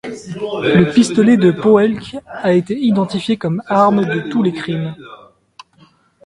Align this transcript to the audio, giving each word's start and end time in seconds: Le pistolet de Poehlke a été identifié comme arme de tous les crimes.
Le 0.63 0.91
pistolet 0.91 1.37
de 1.37 1.51
Poehlke 1.51 2.17
a 2.25 2.53
été 2.53 2.75
identifié 2.75 3.37
comme 3.37 3.61
arme 3.67 4.03
de 4.03 4.31
tous 4.31 4.41
les 4.41 4.51
crimes. 4.51 4.95